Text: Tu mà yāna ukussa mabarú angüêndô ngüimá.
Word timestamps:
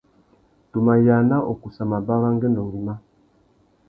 Tu 0.69 0.77
mà 0.85 0.93
yāna 1.07 1.37
ukussa 1.51 1.83
mabarú 1.91 2.25
angüêndô 2.29 2.61
ngüimá. 2.67 2.93